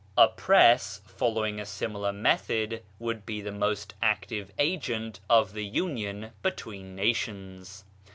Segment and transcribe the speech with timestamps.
[0.17, 6.31] A Press, following a similar method, would be the most active agent of the union
[6.41, 7.83] between nations.